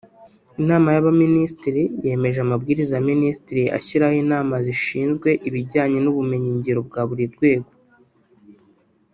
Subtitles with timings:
[0.61, 7.69] Inama y’Abaminisitiri yemeje Amabwiriza ya Minisitiri ashyiraho Inama zishinzwe ibijyanye n’ubumenyi ngiro bwa buri rwego